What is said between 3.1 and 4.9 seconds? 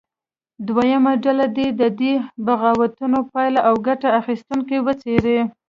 پایلې او ګټه اخیستونکي